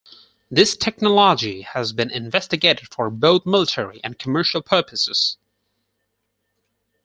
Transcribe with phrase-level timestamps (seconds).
[0.49, 5.37] This technology has been investigated for both military and commercial purposes.